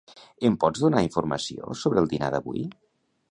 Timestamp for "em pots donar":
0.47-1.03